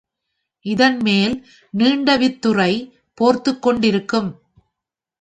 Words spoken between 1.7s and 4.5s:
நீண்ட வித்துறை போர்த்துக்கொண்டிருக்கும்.